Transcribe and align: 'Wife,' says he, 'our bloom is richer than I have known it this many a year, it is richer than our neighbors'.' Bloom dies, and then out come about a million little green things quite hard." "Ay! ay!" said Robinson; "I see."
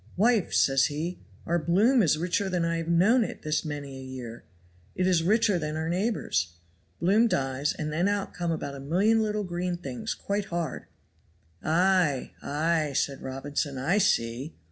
'Wife,' 0.17 0.55
says 0.55 0.85
he, 0.87 1.19
'our 1.45 1.59
bloom 1.59 2.01
is 2.01 2.17
richer 2.17 2.49
than 2.49 2.65
I 2.65 2.77
have 2.77 2.87
known 2.87 3.23
it 3.23 3.43
this 3.43 3.63
many 3.63 3.99
a 3.99 4.03
year, 4.03 4.45
it 4.95 5.05
is 5.05 5.21
richer 5.21 5.59
than 5.59 5.75
our 5.75 5.89
neighbors'.' 5.89 6.53
Bloom 6.99 7.27
dies, 7.27 7.73
and 7.73 7.93
then 7.93 8.07
out 8.07 8.33
come 8.33 8.51
about 8.51 8.73
a 8.73 8.79
million 8.79 9.21
little 9.21 9.43
green 9.43 9.77
things 9.77 10.15
quite 10.15 10.45
hard." 10.45 10.85
"Ay! 11.61 12.31
ay!" 12.41 12.93
said 12.95 13.21
Robinson; 13.21 13.77
"I 13.77 13.99
see." 13.99 14.55